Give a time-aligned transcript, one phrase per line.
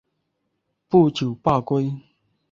[0.89, 1.95] 不久罢归。